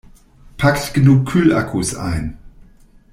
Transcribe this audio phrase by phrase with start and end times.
[0.57, 2.39] Packt genug Kühlakkus ein!